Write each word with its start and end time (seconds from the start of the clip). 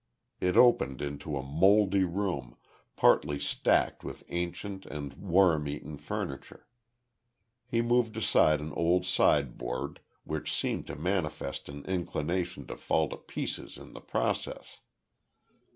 It 0.39 0.57
opened 0.57 0.99
into 0.99 1.37
a 1.37 1.43
mouldy 1.43 2.03
room, 2.05 2.57
partly 2.95 3.37
stacked 3.37 4.03
with 4.03 4.23
ancient 4.29 4.87
and 4.87 5.13
worm 5.13 5.67
eaten 5.67 5.99
furniture. 5.99 6.67
He 7.67 7.83
moved 7.83 8.17
aside 8.17 8.61
an 8.61 8.71
old 8.73 9.05
sideboard, 9.05 9.99
which 10.23 10.51
seemed 10.51 10.87
to 10.87 10.95
manifest 10.95 11.69
an 11.69 11.85
inclination 11.85 12.65
to 12.65 12.77
fall 12.77 13.09
to 13.09 13.17
pieces 13.17 13.77
in 13.77 13.93
the 13.93 14.01
process. 14.01 14.79